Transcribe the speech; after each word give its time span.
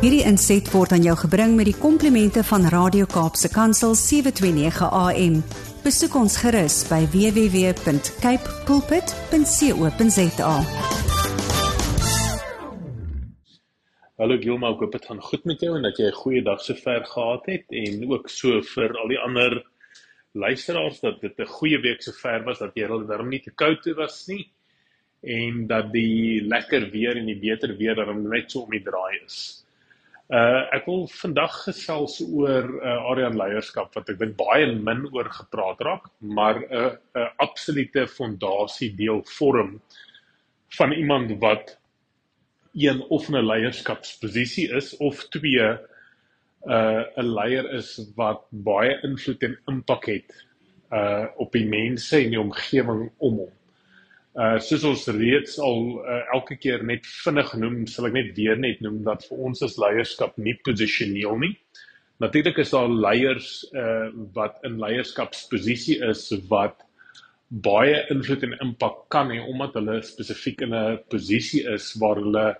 Hierdie 0.00 0.22
inset 0.24 0.64
word 0.72 0.94
aan 0.96 1.02
jou 1.04 1.12
gebring 1.26 1.58
met 1.58 1.66
die 1.68 1.76
komplimente 1.76 2.40
van 2.48 2.62
Radio 2.72 3.04
Kaapse 3.04 3.50
Kansel 3.52 3.92
729 4.00 4.86
AM. 4.96 5.34
Besoek 5.84 6.16
ons 6.16 6.38
gerus 6.40 6.78
by 6.88 7.02
www.cape 7.12 8.54
pulpit.co.za. 8.64 10.54
Hallo 14.16 14.40
Gilma, 14.40 14.72
ek 14.72 14.80
hoop 14.86 14.96
dit 14.96 15.04
gaan 15.12 15.20
goed 15.28 15.44
met 15.52 15.68
jou 15.68 15.76
en 15.76 15.84
dat 15.84 16.00
jy 16.00 16.08
'n 16.08 16.20
goeie 16.22 16.42
dag 16.48 16.64
sover 16.64 17.04
gehad 17.04 17.44
het 17.52 17.68
en 17.68 18.08
ook 18.08 18.32
so 18.32 18.64
vir 18.72 18.96
al 18.96 19.08
die 19.12 19.20
ander 19.20 19.60
luisteraars 20.32 21.00
dat 21.04 21.20
dit 21.20 21.36
'n 21.36 21.44
goeie 21.60 21.76
week 21.76 22.00
sover 22.00 22.40
was 22.48 22.58
dat 22.58 22.72
jy 22.72 22.88
al 22.88 23.04
darm 23.04 23.28
nie 23.28 23.44
te 23.44 23.52
koud 23.52 23.84
was 24.00 24.26
nie 24.28 24.48
en 25.20 25.66
dat 25.66 25.92
die 25.92 26.40
lekker 26.40 26.88
weer 26.88 27.16
en 27.16 27.26
die 27.26 27.40
beter 27.40 27.76
weer 27.76 27.94
dan 27.94 28.28
net 28.28 28.50
so 28.50 28.60
om 28.60 28.70
die 28.70 28.80
draai 28.80 29.20
is. 29.26 29.60
Uh 30.30 30.62
ek 30.76 30.84
wil 30.86 31.08
vandag 31.10 31.54
gesels 31.64 32.20
oor 32.22 32.68
uh 32.78 33.10
Arian 33.10 33.34
leierskap 33.34 33.96
wat 33.98 34.12
ek 34.12 34.20
dink 34.20 34.36
baie 34.38 34.68
min 34.70 35.02
oor 35.10 35.26
gepraat 35.26 35.82
raak, 35.82 36.06
maar 36.22 36.60
'n 36.60 36.66
uh, 36.70 36.92
'n 36.92 37.18
uh, 37.18 37.30
absolute 37.42 38.06
fondasie 38.06 38.92
deel 38.94 39.24
vorm 39.38 39.80
van 40.78 40.92
iemand 40.92 41.34
wat 41.42 41.74
een 42.78 43.02
of 43.10 43.28
'n 43.28 43.42
leierskapsposisie 43.42 44.68
is 44.70 44.96
of 44.96 45.24
twee 45.34 45.66
uh 46.66 47.02
'n 47.16 47.26
leier 47.34 47.66
is 47.74 47.98
wat 48.14 48.46
baie 48.50 49.00
invloed 49.02 49.42
en 49.42 49.58
impak 49.66 50.06
het 50.06 50.30
uh 50.92 51.26
op 51.36 51.52
die 51.52 51.66
mense 51.66 52.16
en 52.16 52.30
die 52.30 52.40
omgewing 52.40 53.10
om 53.18 53.34
hom. 53.36 53.52
Uh 54.38 54.60
soos 54.62 54.84
ons 54.86 55.08
reeds 55.10 55.56
al 55.58 55.80
uh, 55.98 56.20
elke 56.36 56.54
keer 56.56 56.84
net 56.86 57.06
vinnig 57.24 57.48
genoem, 57.50 57.78
sal 57.90 58.06
ek 58.06 58.14
net 58.14 58.28
weer 58.36 58.60
net 58.62 58.78
noem 58.84 59.00
dat 59.02 59.24
vir 59.26 59.40
ons 59.48 59.62
as 59.66 59.74
leierskap 59.82 60.36
nie 60.38 60.54
posisioneel 60.62 61.34
nie. 61.42 61.56
Natuurlik 62.22 62.60
is 62.62 62.70
daar 62.70 62.88
leiers 62.88 63.64
uh 63.74 64.12
wat 64.36 64.60
in 64.68 64.78
leierskapsposisie 64.78 65.98
is 66.06 66.28
wat 66.52 66.84
baie 67.50 68.04
invloed 68.14 68.44
en 68.46 68.54
impak 68.68 69.08
kan 69.10 69.32
hê 69.34 69.40
omdat 69.42 69.74
hulle 69.80 69.98
spesifiek 70.06 70.62
in 70.62 70.74
'n 70.74 71.00
posisie 71.10 71.64
is 71.74 71.90
waar 71.98 72.22
hulle 72.22 72.54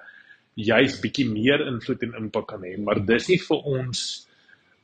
juis 0.57 0.99
bietjie 1.01 1.29
meer 1.31 1.63
invloed 1.69 2.03
en 2.03 2.19
impak 2.19 2.49
kan 2.49 2.67
hê, 2.67 2.75
maar 2.79 2.99
dis 2.99 3.29
nie 3.29 3.39
vir 3.39 3.63
ons 3.79 4.27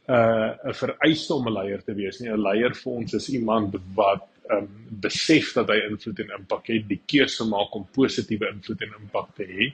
uh 0.06 0.54
'n 0.70 0.72
vereiste 0.72 1.34
om 1.34 1.48
'n 1.48 1.54
leier 1.58 1.82
te 1.82 1.94
wees 1.94 2.20
nie. 2.20 2.30
'n 2.30 2.42
Leier 2.42 2.74
vir 2.74 2.92
ons 2.92 3.14
is 3.14 3.28
iemand 3.28 3.74
wat 3.96 4.22
um, 4.54 4.68
besef 5.02 5.52
dat 5.56 5.70
hy 5.72 5.78
invloed 5.88 6.22
en 6.24 6.34
impak 6.38 6.70
het, 6.72 6.86
die 6.88 7.00
keuse 7.08 7.46
maak 7.48 7.74
om 7.76 7.86
positiewe 7.96 8.50
invloed 8.52 8.84
en 8.86 8.96
impak 9.00 9.34
te 9.38 9.46
hê 9.48 9.70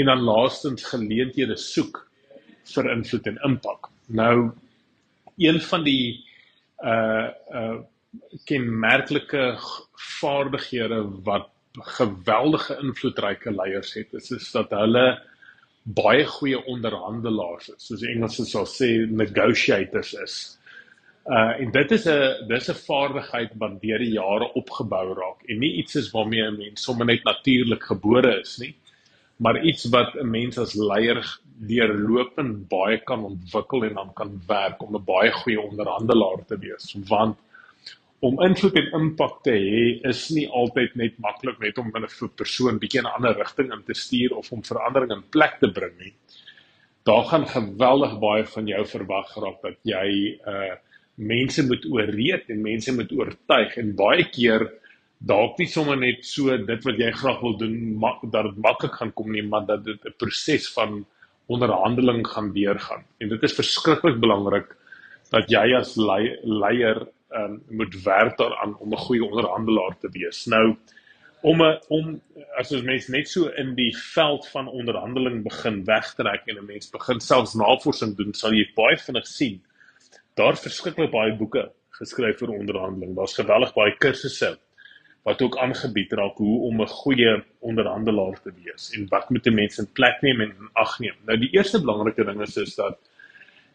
en 0.00 0.10
dan 0.10 0.22
laastens 0.22 0.84
geleenthede 0.86 1.56
soek 1.58 2.04
vir 2.74 2.90
invloed 2.92 3.26
en 3.26 3.40
impak. 3.48 3.88
Nou 4.06 4.50
een 5.40 5.60
van 5.70 5.86
die 5.86 6.20
uh 6.84 7.30
uh 7.54 7.78
kenmerklike 8.44 9.54
vaardighede 10.20 10.98
wat 11.26 11.46
geweldige 11.96 12.74
invloedryke 12.82 13.52
leiers 13.54 13.92
het, 13.94 14.14
is, 14.18 14.30
is 14.34 14.48
dat 14.50 14.72
hulle 14.74 15.04
baie 15.82 16.24
goeie 16.26 16.58
onderhandelaars 16.66 17.70
is, 17.70 17.86
soos 17.86 18.02
die 18.02 18.10
Engelse 18.10 18.44
sal 18.50 18.66
sê 18.66 18.88
negotiators 19.06 20.12
is. 20.24 20.36
Uh 21.26 21.60
en 21.60 21.70
dit 21.70 21.90
is 21.90 22.06
'n 22.08 22.48
dis 22.48 22.68
'n 22.70 22.74
vaardigheid 22.74 23.50
wat 23.58 23.80
deur 23.82 23.98
die 23.98 24.12
jare 24.12 24.52
opgebou 24.54 25.14
raak 25.14 25.42
en 25.48 25.58
nie 25.58 25.72
iets 25.82 25.94
is 25.96 26.10
waarmee 26.10 26.42
'n 26.42 26.56
mens 26.56 26.82
sommer 26.82 27.06
net 27.06 27.24
natuurlik 27.24 27.82
gebore 27.82 28.40
is 28.40 28.58
nie, 28.58 28.74
maar 29.36 29.62
iets 29.62 29.84
wat 29.90 30.14
'n 30.14 30.30
mens 30.30 30.58
as 30.58 30.74
leier 30.74 31.22
deurlopend 31.68 32.68
baie 32.68 32.98
kan 32.98 33.24
ontwikkel 33.24 33.84
en 33.84 33.94
dan 33.94 34.12
kan 34.14 34.40
werk 34.46 34.82
om 34.82 34.96
'n 34.96 35.04
baie 35.04 35.30
goeie 35.30 35.60
onderhandelaar 35.60 36.46
te 36.46 36.58
wees. 36.58 36.96
Want 37.08 37.36
om 38.20 38.40
invloed 38.40 38.76
en 38.76 38.92
impak 38.92 39.42
te 39.42 39.50
hê 39.50 40.08
is 40.08 40.28
nie 40.30 40.48
altyd 40.48 40.94
net 40.96 41.18
maklik 41.18 41.58
net 41.60 41.78
om 41.78 41.92
'n 41.94 42.30
persoon 42.36 42.78
bietjie 42.78 43.00
in 43.00 43.06
'n 43.06 43.16
ander 43.16 43.36
rigting 43.36 43.72
in 43.72 43.82
te 43.84 43.94
stuur 43.94 44.36
of 44.36 44.52
om 44.52 44.62
verandering 44.64 45.10
in 45.12 45.28
plek 45.30 45.58
te 45.60 45.70
bring 45.70 45.98
nie. 45.98 46.14
Daar 47.04 47.24
gaan 47.24 47.46
geweldig 47.46 48.18
baie 48.18 48.44
van 48.44 48.66
jou 48.66 48.86
verwag 48.86 49.34
raak 49.36 49.62
dat 49.62 49.76
jy 49.82 50.40
uh 50.46 50.76
mense 51.20 51.62
moet 51.66 51.84
ooreed 51.86 52.48
en 52.48 52.62
mense 52.64 52.92
moet 52.96 53.12
oortuig 53.12 53.76
en 53.80 53.94
baie 53.96 54.24
keer 54.32 54.66
dalk 55.20 55.58
nie 55.60 55.68
sommer 55.68 55.98
net 56.00 56.24
so 56.24 56.56
dit 56.56 56.84
wat 56.88 57.00
jy 57.00 57.10
graag 57.12 57.40
wil 57.44 57.56
doen 57.60 57.76
dat 58.32 58.46
dit 58.48 58.60
maklik 58.64 58.96
gaan 58.96 59.12
kom 59.12 59.32
nie 59.32 59.44
maar 59.44 59.66
dat 59.68 59.84
dit 59.84 60.06
'n 60.06 60.16
proses 60.16 60.68
van 60.72 61.04
onderhandeling 61.50 62.26
gaan 62.26 62.52
deurgaan. 62.54 63.04
En 63.18 63.28
dit 63.28 63.42
is 63.42 63.52
verskriklik 63.52 64.20
belangrik 64.20 64.76
dat 65.30 65.50
jy 65.50 65.74
as 65.74 65.96
leier 65.96 67.06
um, 67.34 67.60
moet 67.70 67.94
werk 68.04 68.38
daaraan 68.38 68.76
om 68.78 68.92
'n 68.92 69.04
goeie 69.06 69.24
onderhandelaar 69.24 69.98
te 70.00 70.08
wees. 70.12 70.46
Nou 70.46 70.76
om 71.42 71.62
a, 71.62 71.80
om 71.88 72.20
as 72.58 72.72
ons 72.72 72.82
mens 72.82 73.08
net 73.08 73.28
so 73.28 73.48
in 73.56 73.74
die 73.74 73.92
veld 73.96 74.46
van 74.52 74.68
onderhandeling 74.68 75.42
begin 75.44 75.84
wegtrek 75.84 76.46
en 76.46 76.58
'n 76.58 76.66
mens 76.66 76.90
begin 76.90 77.20
selfs 77.20 77.54
navorsing 77.54 78.16
doen 78.16 78.34
sal 78.34 78.52
jy 78.52 78.66
baie 78.74 78.96
vinnig 78.96 79.26
sien 79.26 79.60
daar's 80.38 80.60
verskriklik 80.60 81.10
baie 81.10 81.36
boeke 81.36 81.70
geskryf 81.98 82.42
oor 82.42 82.54
onderhandeling. 82.54 83.14
Daar's 83.16 83.36
geweldig 83.38 83.74
baie 83.76 83.96
kursusse 83.98 84.56
wat 85.28 85.42
ook 85.44 85.58
aangebied 85.60 86.12
raak 86.16 86.38
hoe 86.40 86.60
om 86.68 86.80
'n 86.80 86.88
goeie 87.02 87.32
onderhandelaar 87.60 88.40
te 88.42 88.52
wees 88.64 88.90
en 88.96 89.06
wat 89.10 89.30
moet 89.30 89.46
'n 89.46 89.54
mens 89.54 89.78
in 89.78 89.92
plek 89.92 90.22
neem 90.22 90.40
en 90.40 90.52
ag 90.72 90.98
neem. 90.98 91.16
Nou 91.26 91.36
die 91.38 91.52
eerste 91.52 91.80
belangrike 91.80 92.24
ding 92.24 92.40
is 92.40 92.56
is 92.56 92.74
dat 92.74 92.98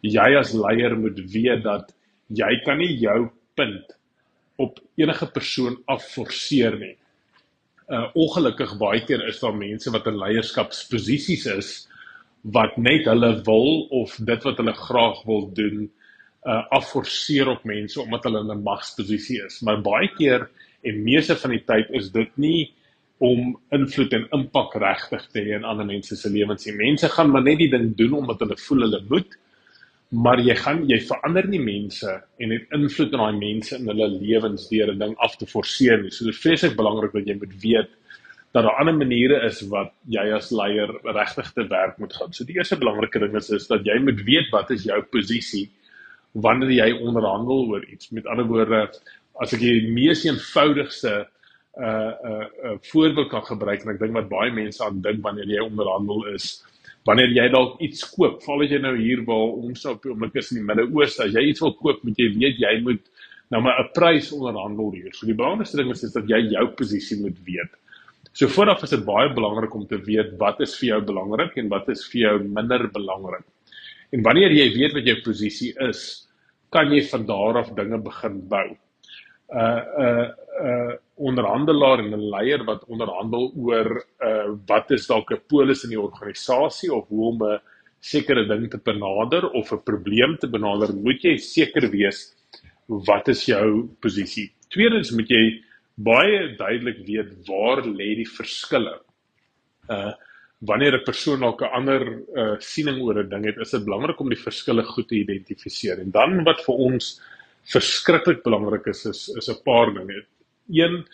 jy 0.02 0.36
as 0.38 0.54
leier 0.54 0.98
moet 0.98 1.20
weet 1.32 1.64
dat 1.64 1.94
jy 2.28 2.62
kan 2.66 2.78
nie 2.78 2.98
jou 2.98 3.30
punt 3.56 3.98
op 4.58 4.80
enige 4.96 5.28
persoon 5.32 5.78
afforceer 5.86 6.78
nie. 6.80 6.98
Uh 7.88 8.10
ongelukkig 8.14 8.78
baie 8.78 9.06
keer 9.06 9.28
is 9.28 9.40
daar 9.40 9.56
mense 9.56 9.92
wat 9.92 10.08
in 10.08 10.18
leierskapsposisies 10.18 11.46
is 11.46 11.88
wat 12.42 12.78
net 12.78 13.06
hulle 13.06 13.42
wil 13.46 13.88
of 13.90 14.18
dit 14.18 14.44
wat 14.44 14.58
hulle 14.58 14.74
graag 14.74 15.24
wil 15.26 15.54
doen 15.54 15.92
uh 16.46 16.62
afforceer 16.78 17.50
op 17.50 17.64
mense 17.66 18.02
omdat 18.02 18.24
hulle 18.28 18.40
in 18.40 18.52
'n 18.54 18.64
magsposisie 18.64 19.42
is. 19.46 19.62
Maar 19.62 19.82
baie 19.82 20.10
keer 20.18 20.50
en 20.84 21.04
meeste 21.04 21.36
van 21.36 21.50
die 21.50 21.64
tyd 21.66 21.90
is 21.90 22.12
dit 22.12 22.38
nie 22.38 22.74
om 23.18 23.56
invloed 23.72 24.14
en 24.14 24.28
impak 24.36 24.76
regtig 24.82 25.24
te 25.32 25.40
hê 25.40 25.56
in 25.56 25.66
ander 25.66 25.88
mense 25.88 26.16
se 26.16 26.30
lewens 26.30 26.66
nie. 26.66 26.76
Mense 26.76 27.10
gaan 27.10 27.32
maar 27.32 27.44
net 27.44 27.58
die 27.58 27.72
ding 27.72 27.96
doen 27.98 28.14
omdat 28.14 28.40
hulle 28.44 28.58
voel 28.68 28.86
hulle 28.88 29.02
moet. 29.10 29.38
Maar 30.10 30.40
jy 30.40 30.56
gaan 30.56 30.84
jy 30.88 31.00
verander 31.02 31.48
nie 31.48 31.60
mense 31.60 32.12
en 32.40 32.52
het 32.52 32.76
invloed 32.78 33.12
in 33.12 33.24
daai 33.24 33.38
mense 33.40 33.76
in 33.76 33.88
hulle 33.88 34.08
lewens 34.08 34.68
deur 34.70 34.92
'n 34.94 35.00
ding 35.00 35.16
af 35.18 35.38
te 35.38 35.46
forceer 35.46 36.02
nie. 36.02 36.12
So 36.12 36.26
dit 36.26 36.34
is 36.34 36.42
vreeslik 36.42 36.76
belangrik 36.76 37.14
dat 37.14 37.28
jy 37.28 37.38
moet 37.40 37.56
weet 37.62 37.90
dat 38.54 38.64
daar 38.64 38.80
ander 38.80 38.96
maniere 38.96 39.42
is 39.46 39.62
wat 39.68 39.92
jy 40.08 40.32
as 40.32 40.52
leier 40.52 40.88
regtig 41.04 41.52
te 41.54 41.68
werk 41.68 41.98
moet 41.98 42.14
gaan. 42.14 42.32
So 42.34 42.46
die 42.46 42.56
eerste 42.56 42.78
belangrike 42.78 43.20
ding 43.20 43.36
is 43.36 43.50
is 43.50 43.68
dat 43.68 43.84
jy 43.84 43.98
moet 44.00 44.22
weet 44.24 44.52
wat 44.52 44.72
is 44.72 44.84
jou 44.84 45.02
posisie 45.02 45.70
wanneer 46.36 46.72
jy 46.76 46.90
onderhandel 47.00 47.70
oor 47.72 47.86
iets. 47.88 48.12
Met 48.12 48.28
ander 48.28 48.48
woorde, 48.50 48.82
as 49.42 49.54
ek 49.56 49.64
die 49.64 49.92
mees 49.96 50.26
eenvoudigste 50.28 51.26
uh 51.76 52.12
uh, 52.24 52.46
uh 52.64 52.78
voorbeeld 52.88 53.28
kan 53.34 53.44
gebruik 53.44 53.82
en 53.84 53.92
ek 53.92 54.00
dink 54.00 54.14
wat 54.16 54.30
baie 54.32 54.52
mense 54.56 54.80
aan 54.84 55.02
dink 55.04 55.20
wanneer 55.26 55.50
jy 55.52 55.60
onderhandel 55.60 56.22
is 56.32 56.62
wanneer 57.06 57.34
jy 57.36 57.50
dalk 57.52 57.82
iets 57.84 58.06
koop 58.14 58.40
val 58.46 58.64
as 58.64 58.72
jy 58.72 58.80
nou 58.80 58.94
hier 58.96 59.26
waar 59.28 59.58
ons 59.60 59.84
op 59.92 60.06
oomblik 60.08 60.40
is 60.40 60.54
in 60.54 60.62
die 60.62 60.68
Midde-Ooste 60.70 61.26
as 61.28 61.36
jy 61.36 61.44
iets 61.52 61.60
wil 61.62 61.76
koop 61.82 62.00
moet 62.08 62.22
jy 62.22 62.30
weet 62.38 62.62
jy 62.64 62.72
moet 62.86 63.04
nou 63.54 63.62
maar 63.62 63.82
'n 63.84 63.92
prys 63.94 64.32
onderhandel 64.34 64.92
hier. 64.92 65.12
So 65.14 65.28
die 65.28 65.36
belangrikste 65.36 65.78
ding 65.78 65.92
is, 65.92 66.04
is 66.04 66.14
dat 66.14 66.28
jy 66.28 66.40
jou 66.50 66.68
posisie 66.80 67.22
moet 67.22 67.38
weet. 67.46 67.72
So 68.34 68.48
vooraf 68.48 68.84
is 68.84 68.90
dit 68.90 69.06
baie 69.06 69.30
belangrik 69.34 69.76
om 69.76 69.86
te 69.88 69.98
weet 69.98 70.38
wat 70.40 70.62
is 70.62 70.76
vir 70.80 70.88
jou 70.88 71.02
belangrik 71.02 71.58
en 71.58 71.70
wat 71.70 71.90
is 71.90 72.08
vir 72.10 72.22
jou 72.22 72.40
minder 72.44 72.88
belangrik. 72.88 73.46
En 74.12 74.24
wanneer 74.24 74.52
jy 74.52 74.74
weet 74.74 74.94
wat 74.94 75.06
jou 75.06 75.22
posisie 75.22 75.74
is 75.90 76.25
kan 76.76 76.92
jy 76.92 77.04
van 77.12 77.26
daar 77.30 77.62
af 77.64 77.72
dinge 77.78 78.02
begin 78.04 78.42
bou. 78.52 78.68
Uh 79.50 79.82
uh 80.06 80.28
uh 80.68 80.94
onderhandelaar 81.16 82.02
en 82.04 82.12
'n 82.14 82.30
leier 82.34 82.64
wat 82.68 82.84
onderhandel 82.92 83.54
oor 83.56 83.90
uh 84.30 84.48
wat 84.68 84.92
is 84.92 85.08
dalk 85.08 85.32
'n 85.32 85.46
polis 85.48 85.84
in 85.84 85.94
die 85.96 86.02
organisasie 86.02 86.92
of 86.94 87.08
hoe 87.08 87.28
om 87.32 87.44
'n 87.44 87.60
sekere 88.00 88.46
ding 88.48 88.70
te 88.70 88.78
benader 88.78 89.50
of 89.50 89.72
'n 89.72 89.84
probleem 89.84 90.38
te 90.38 90.48
benader, 90.48 90.94
moet 90.94 91.24
jy 91.24 91.38
seker 91.38 91.90
wees 91.90 92.36
wat 92.88 93.28
is 93.28 93.46
jou 93.46 93.88
posisie. 94.02 94.52
Tweedens 94.70 95.12
moet 95.12 95.30
jy 95.30 95.62
baie 95.96 96.56
duidelik 96.58 97.00
weet 97.08 97.48
waar 97.48 97.82
lê 97.86 98.16
die 98.16 98.30
verskille. 98.38 99.00
Uh 99.90 100.14
wanneer 100.66 100.98
'n 100.98 101.04
persoon 101.06 101.40
dalk 101.40 101.62
'n 101.62 101.74
ander 101.80 102.02
uh, 102.36 102.56
siening 102.60 103.02
oor 103.02 103.24
'n 103.24 103.30
ding 103.30 103.46
het, 103.46 103.58
is 103.58 103.72
dit 103.72 103.86
belangrik 103.86 104.20
om 104.20 104.30
die 104.30 104.44
verskille 104.48 104.84
goed 104.84 105.08
te 105.08 105.16
identifiseer. 105.16 106.00
En 106.00 106.12
dan 106.12 106.44
wat 106.44 106.64
vir 106.66 106.76
ons 106.76 107.22
verskriklik 107.74 108.44
belangrik 108.44 108.88
is, 108.88 109.06
is 109.06 109.30
is 109.38 109.50
'n 109.50 109.64
paar 109.64 109.94
dinge. 109.94 110.26
Een, 110.70 111.06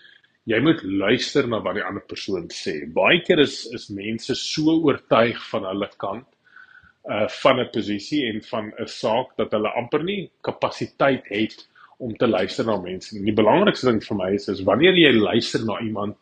jy 0.45 0.59
moet 0.59 0.83
luister 0.83 1.47
na 1.47 1.61
wat 1.61 1.75
die 1.75 1.83
ander 1.83 2.03
persoon 2.07 2.47
sê. 2.49 2.85
Baie 2.93 3.21
keer 3.21 3.39
is 3.39 3.65
is 3.73 3.89
mense 3.89 4.35
so 4.35 4.71
oortuig 4.71 5.49
van 5.49 5.65
hulle 5.65 5.89
kant 5.97 6.27
uh 7.09 7.27
van 7.41 7.59
'n 7.59 7.69
posisie 7.73 8.25
en 8.29 8.41
van 8.43 8.73
'n 8.79 8.87
saak 8.87 9.35
dat 9.37 9.51
hulle 9.51 9.69
amper 9.75 10.03
nie 10.03 10.31
kapasiteit 10.41 11.25
het 11.29 11.67
om 11.97 12.15
te 12.17 12.27
luister 12.27 12.65
na 12.65 12.77
mense. 12.77 13.17
En 13.17 13.25
die 13.25 13.33
belangrikste 13.33 13.89
ding 13.89 14.03
vir 14.03 14.17
my 14.17 14.29
is 14.33 14.47
is 14.47 14.63
wanneer 14.63 14.93
jy 14.97 15.13
luister 15.13 15.65
na 15.65 15.79
iemand, 15.79 16.17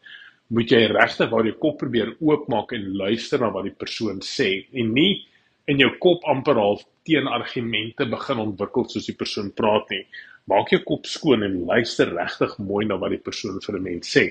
moet 0.49 0.71
jy 0.73 0.85
regtig 0.89 1.29
waar 1.29 1.45
jou 1.45 1.55
kop 1.61 1.77
probeer 1.83 2.15
oopmaak 2.19 2.73
en 2.73 2.87
luister 2.97 3.41
na 3.41 3.51
wat 3.53 3.67
die 3.67 3.75
persoon 3.77 4.21
sê 4.25 4.49
en 4.73 4.93
nie 4.93 5.25
in 5.69 5.81
jou 5.83 5.91
kop 6.01 6.25
amper 6.29 6.57
half 6.57 6.81
teenargumente 7.05 8.07
begin 8.09 8.41
ontwikkel 8.45 8.87
soos 8.89 9.07
die 9.09 9.17
persoon 9.17 9.51
praat 9.57 9.89
nie. 9.93 10.01
Maak 10.49 10.73
jou 10.73 10.81
kop 10.85 11.05
skoon 11.05 11.45
en 11.45 11.59
luister 11.69 12.09
regtig 12.15 12.55
mooi 12.65 12.87
na 12.89 12.97
wat 12.97 13.13
die 13.13 13.21
persoon 13.21 13.59
vir 13.61 13.77
'n 13.77 13.83
mens 13.83 14.15
sê. 14.15 14.25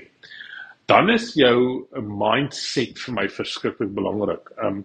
Dan 0.88 1.10
is 1.10 1.34
jou 1.36 1.86
mindset 2.00 2.98
vir 2.98 3.14
my 3.14 3.26
verskriklik 3.28 3.94
belangrik. 3.94 4.50
Um 4.62 4.84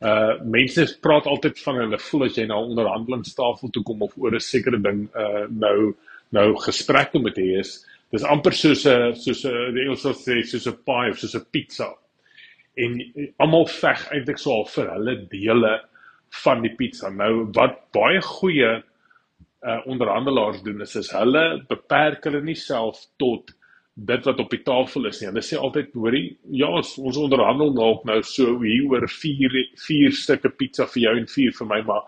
uh 0.00 0.38
mense 0.44 0.84
praat 1.02 1.26
altyd 1.26 1.58
van 1.58 1.76
hulle 1.82 1.98
voel 1.98 2.24
as 2.24 2.36
jy 2.38 2.46
na 2.46 2.54
'n 2.54 2.70
onderhandelingstafel 2.70 3.70
toe 3.70 3.82
kom 3.82 4.02
of 4.02 4.12
oor 4.16 4.34
'n 4.34 4.40
sekere 4.40 4.78
ding 4.78 5.08
uh 5.14 5.46
nou 5.50 5.94
nou 6.30 6.54
gesprekke 6.66 7.18
met 7.18 7.36
hê 7.36 7.58
is 7.58 7.84
dis 8.12 8.24
amper 8.24 8.54
soos 8.56 8.86
'n 8.86 9.14
soos 9.14 9.44
'n 9.44 9.74
die 9.74 9.84
Engels 9.84 10.06
sê 10.24 10.42
soos 10.42 10.66
'n 10.66 10.78
pie 10.86 11.10
of 11.10 11.18
soos 11.18 11.34
'n 11.36 11.46
pizza. 11.52 11.88
En 12.76 13.00
almal 13.38 13.66
veg 13.66 14.08
eintlik 14.12 14.38
so 14.38 14.64
vir 14.64 14.90
hulle 14.94 15.16
dele 15.28 15.80
van 16.44 16.62
die 16.62 16.74
pizza. 16.76 17.10
Nou 17.10 17.50
wat 17.54 17.92
baie 17.92 18.20
goeie 18.20 18.82
uh 19.68 19.80
onderhandelaars 19.86 20.62
doen 20.62 20.80
is 20.80 20.96
is 20.96 21.10
hulle 21.10 21.64
beperk 21.68 22.24
hulle 22.24 22.40
nie 22.40 22.54
self 22.54 23.06
tot 23.18 23.50
dit 23.98 24.24
wat 24.24 24.38
op 24.38 24.50
die 24.50 24.62
tafel 24.62 25.08
is 25.08 25.20
nie. 25.20 25.28
Hulle 25.28 25.42
sê 25.42 25.58
altyd, 25.58 25.90
hoorie, 25.98 26.36
ja, 26.54 26.68
ons 26.70 27.18
onderhandel 27.18 27.72
dalk 27.74 28.04
nou 28.06 28.20
so 28.22 28.60
hier 28.62 28.86
oor 28.92 29.08
4 29.10 29.56
4 29.86 30.14
stukke 30.14 30.52
pizza 30.54 30.86
vir 30.86 31.02
jou 31.02 31.14
en 31.18 31.26
4 31.26 31.56
vir 31.58 31.66
my, 31.66 31.80
maar 31.82 32.04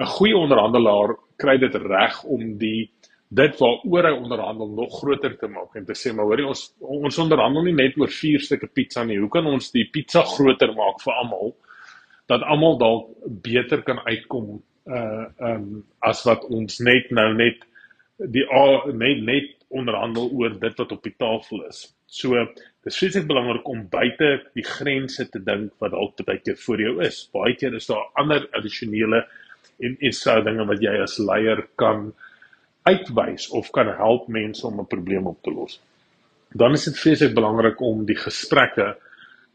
'n 0.00 0.06
goeie 0.16 0.36
onderhandelaar 0.36 1.14
kry 1.38 1.56
dit 1.58 1.74
reg 1.74 2.24
om 2.24 2.58
die 2.58 2.90
dit 3.32 3.60
waaroor 3.60 4.08
hy 4.08 4.12
onderhandel 4.12 4.70
nog 4.76 4.98
groter 4.98 5.36
te 5.40 5.48
maak 5.48 5.76
en 5.78 5.86
te 5.88 5.96
sê 5.96 6.12
maar 6.12 6.28
hoorie 6.28 6.46
ons 6.48 6.66
ons 6.80 7.20
onderhandel 7.22 7.64
nie 7.68 7.76
net 7.78 7.96
oor 8.00 8.10
vier 8.12 8.42
stukke 8.44 8.68
pizza 8.68 9.04
nie. 9.08 9.18
Hoe 9.20 9.30
kan 9.32 9.46
ons 9.48 9.70
die 9.72 9.86
pizza 9.92 10.24
groter 10.34 10.74
maak 10.76 11.00
vir 11.04 11.16
almal 11.22 11.54
dat 12.30 12.44
almal 12.44 12.76
dalk 12.80 13.08
beter 13.44 13.84
kan 13.86 14.02
uitkom 14.04 14.58
uh 14.90 15.24
um 15.48 15.66
as 16.10 16.24
wat 16.26 16.44
ons 16.50 16.80
net 16.84 17.08
nou 17.14 17.30
net 17.38 17.64
die 18.34 18.44
net 19.00 19.22
net 19.28 19.50
onderhandel 19.72 20.28
oor 20.36 20.58
dit 20.60 20.80
wat 20.82 20.92
op 20.92 21.02
die 21.06 21.14
tafel 21.16 21.62
is. 21.68 21.86
So 22.06 22.36
dis 22.84 22.98
vreeslik 22.98 23.30
belangrik 23.30 23.68
om 23.68 23.86
buite 23.88 24.28
die 24.58 24.66
grense 24.66 25.24
te 25.30 25.40
dink 25.40 25.72
wat 25.80 25.94
dalk 25.94 26.20
baie 26.26 26.42
keer 26.44 26.58
voor 26.66 26.84
jou 26.84 26.98
is. 27.06 27.22
Baie 27.32 27.56
keer 27.56 27.78
is 27.80 27.88
daar 27.88 28.10
ander 28.20 28.44
addisionele 28.52 29.22
en 29.80 29.96
ekstra 30.04 30.42
dinge 30.44 30.68
wat 30.68 30.84
jy 30.84 30.98
as 31.00 31.16
leier 31.22 31.64
kan 31.80 32.10
uh 32.10 32.28
uitwys 32.82 33.48
of 33.48 33.70
kan 33.70 33.86
help 33.96 34.28
mense 34.28 34.66
om 34.66 34.80
'n 34.80 34.86
probleem 34.86 35.26
op 35.26 35.42
te 35.42 35.50
los. 35.50 35.80
Dan 36.52 36.72
is 36.72 36.84
dit 36.84 36.98
vreeslik 36.98 37.34
belangrik 37.34 37.80
om 37.80 38.04
die 38.04 38.16
gesprekke 38.16 38.96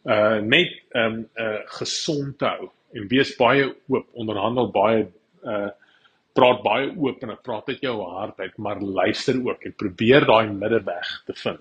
uh 0.06 0.40
net 0.40 0.72
um 0.96 1.28
uh 1.36 1.60
gesond 1.66 2.38
te 2.38 2.46
hou 2.46 2.70
en 2.94 3.08
wees 3.08 3.36
baie 3.36 3.76
oop, 3.88 4.08
onderhandel 4.14 4.72
baie 4.72 5.08
uh 5.44 5.70
praat 6.38 6.62
baie 6.64 6.92
oop 6.96 7.24
en 7.24 7.38
praat 7.44 7.70
uit 7.70 7.82
jou 7.82 7.96
hart 8.02 8.40
uit, 8.40 8.58
maar 8.58 8.82
luister 8.82 9.40
ook 9.42 9.64
en 9.66 9.74
probeer 9.74 10.26
daai 10.26 10.52
middeweg 10.54 11.24
te 11.26 11.34
vind. 11.34 11.60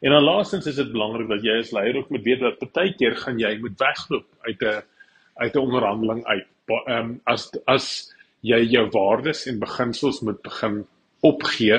En 0.00 0.10
dan 0.10 0.22
laastens 0.22 0.66
is 0.66 0.76
dit 0.76 0.92
belangrik 0.92 1.28
dat 1.28 1.42
jy 1.42 1.58
as 1.58 1.72
leier 1.72 1.96
ook 1.96 2.10
moet 2.10 2.24
weet 2.24 2.40
dat 2.40 2.72
baie 2.72 2.94
keer 2.94 3.16
gaan 3.16 3.38
jy 3.38 3.58
moet 3.60 3.78
wegloop 3.78 4.26
uit 4.48 4.62
'n 4.62 4.82
uit 5.34 5.54
'n 5.54 5.58
onderhandeling 5.58 6.24
uit. 6.24 6.46
Ehm 6.66 6.98
um, 6.98 7.20
as 7.24 7.50
as 7.66 7.86
jy 8.40 8.60
jou 8.68 8.88
waardes 8.90 9.46
en 9.46 9.58
beginsels 9.58 10.20
moet 10.20 10.42
begin 10.42 10.86
opgee 11.24 11.78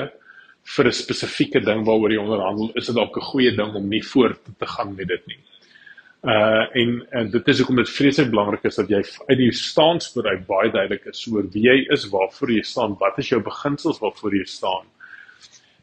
vir 0.76 0.86
'n 0.86 0.92
spesifieke 0.92 1.60
ding 1.64 1.84
waaroor 1.86 2.12
jy 2.12 2.18
onderhandel, 2.18 2.72
is 2.74 2.86
dit 2.86 2.96
dalk 2.96 3.16
'n 3.16 3.30
goeie 3.30 3.52
ding 3.56 3.74
om 3.74 3.88
nie 3.88 4.02
voort 4.02 4.40
te 4.58 4.66
gaan 4.66 4.94
met 4.94 5.08
dit 5.08 5.26
nie. 5.26 5.38
Uh 6.24 6.64
en 6.74 7.06
en 7.10 7.30
dit 7.30 7.48
is 7.48 7.58
hoekom 7.58 7.76
dit 7.76 7.90
vreeslik 7.90 8.30
belangrik 8.30 8.64
is 8.64 8.76
dat 8.80 8.88
jy 8.90 9.02
uit 9.28 9.38
die 9.38 9.52
staanspoor 9.52 10.26
uit 10.26 10.46
baie 10.46 10.70
duidelik 10.70 11.04
is 11.06 11.26
oor 11.30 11.46
wie 11.52 11.62
jy 11.68 11.86
is, 11.94 12.08
waarvoor 12.10 12.50
jy 12.50 12.62
staan, 12.62 12.96
wat 12.98 13.18
is 13.18 13.28
jou 13.28 13.40
beginsels 13.40 14.00
waarvoor 14.02 14.34
jy 14.34 14.44
staan. 14.44 14.86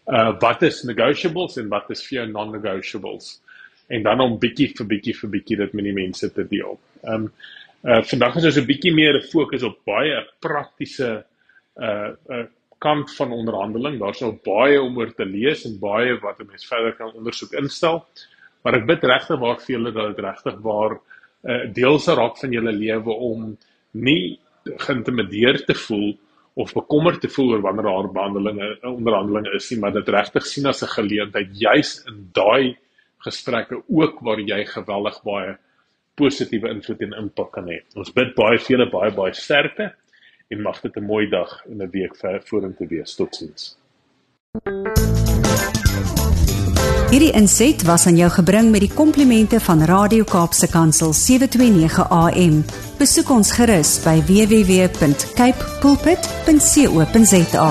Uh 0.07 0.33
wat 0.42 0.63
is 0.63 0.83
negotiables 0.83 1.57
en 1.57 1.69
wat 1.69 1.89
is 1.92 2.04
vir 2.07 2.18
jou 2.18 2.27
non-negotiables? 2.31 3.39
En 3.88 4.04
dan 4.04 4.19
om 4.19 4.39
bietjie 4.39 4.74
vir 4.75 4.88
bietjie 4.88 5.16
vir 5.21 5.30
bietjie 5.30 5.57
dit 5.57 5.74
met 5.74 5.86
die 5.86 5.95
mense 5.95 6.33
te 6.33 6.44
deel. 6.44 6.80
Um 7.04 7.31
uh 7.83 8.01
vandag 8.04 8.36
is 8.36 8.45
ons 8.45 8.57
'n 8.57 8.68
bietjie 8.68 8.94
meer 8.94 9.21
fokus 9.31 9.63
op 9.63 9.80
baie 9.86 10.25
praktiese 10.42 11.24
uh 11.80 12.12
uh 12.27 12.45
kant 12.83 13.12
van 13.18 13.31
onderhandeling. 13.31 14.00
Daar's 14.01 14.21
nou 14.24 14.33
baie 14.45 14.81
om 14.81 14.97
oor 15.00 15.13
te 15.15 15.25
lees 15.25 15.65
en 15.69 15.80
baie 15.80 16.18
wat 16.21 16.39
'n 16.39 16.50
mens 16.51 16.68
verder 16.68 16.95
kan 17.00 17.13
ondersoek 17.13 17.53
instel. 17.62 18.03
Maar 18.63 18.80
ek 18.80 18.88
bid 18.88 19.03
regtig 19.03 19.39
waar 19.39 19.59
vir 19.59 19.75
julle 19.75 19.91
dat 19.91 20.15
dit 20.15 20.25
regtig 20.25 20.59
waar 20.62 20.91
'n 20.91 21.00
uh, 21.00 21.53
eh, 21.53 21.74
deel 21.74 22.00
se 22.00 22.13
raak 22.15 22.38
van 22.38 22.51
julle 22.51 22.71
lewe 22.71 23.12
om 23.12 23.57
nie 23.91 24.39
geïntimideer 24.63 25.65
te 25.65 25.75
voel 25.75 26.18
of 26.56 26.74
bekommerd 26.74 27.21
te 27.21 27.30
voel 27.30 27.51
oor 27.56 27.62
wanneer 27.62 27.83
daar 27.89 28.12
behandelinge 28.13 28.68
onderhandelinge 28.85 29.56
is 29.57 29.71
nie, 29.71 29.80
maar 29.80 29.94
dit 29.94 30.09
regtig 30.09 30.45
sien 30.45 30.65
as 30.65 30.83
'n 30.83 30.95
geleentheid 30.97 31.50
juis 31.59 32.03
in 32.07 32.30
daai 32.33 32.77
gesprekke 33.25 33.83
ook 33.88 34.19
waar 34.19 34.39
jy 34.39 34.65
geweldig 34.65 35.24
baie 35.24 35.57
positiewe 36.15 36.69
invloed 36.69 37.01
en 37.01 37.13
impak 37.13 37.51
kan 37.51 37.65
hê. 37.65 37.81
Ons 37.95 38.13
bid 38.13 38.35
baie 38.35 38.57
vir 38.57 38.77
julle 38.77 38.89
baie 38.91 39.12
baie 39.12 39.33
sterkte 39.33 39.94
en 40.53 40.61
mag 40.61 40.81
dit 40.81 40.95
'n 40.95 41.05
mooi 41.05 41.29
dag 41.29 41.51
en 41.69 41.77
'n 41.81 41.89
week 41.91 42.15
vir 42.15 42.41
vorentoe 42.45 42.88
wees. 42.88 43.15
Totsiens. 43.15 43.77
Hierdie 47.13 47.31
inset 47.31 47.83
was 47.83 48.07
aan 48.07 48.15
jou 48.17 48.29
gebring 48.31 48.71
met 48.71 48.79
die 48.79 48.94
komplimente 48.94 49.59
van 49.59 49.83
Radio 49.83 50.23
Kaapse 50.23 50.67
Kansel 50.67 51.13
729 51.13 52.09
AM. 52.09 52.65
Besoek 52.97 53.29
ons 53.29 53.51
gerus 53.51 54.00
by 54.03 54.17
www.cape 54.25 55.77
pulpit.co.za. 55.79 57.69